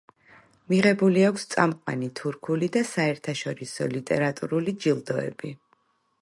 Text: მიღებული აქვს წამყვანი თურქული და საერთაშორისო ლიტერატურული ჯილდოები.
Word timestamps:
მიღებული 0.71 1.25
აქვს 1.27 1.43
წამყვანი 1.55 2.09
თურქული 2.21 2.69
და 2.77 2.83
საერთაშორისო 2.93 3.89
ლიტერატურული 3.93 4.75
ჯილდოები. 4.87 5.55